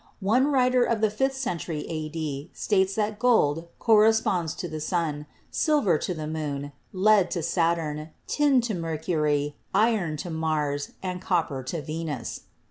[0.19, 2.49] One writer of the fifth century a.d.
[2.55, 8.61] states that gold corresponds to the sun, silver to the moon, lead to Saturn, tin
[8.61, 12.45] to Mercury, iron to Mars, and copper to Venus.